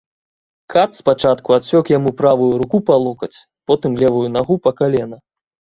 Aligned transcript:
Кат 0.73 0.95
спачатку 0.99 1.49
адсек 1.59 1.93
яму 1.97 2.15
правую 2.23 2.49
руку 2.63 2.77
па 2.89 2.95
локаць, 3.05 3.33
потым 3.71 3.91
левую 4.05 4.27
нагу 4.39 4.63
па 4.67 4.71
калена. 4.83 5.17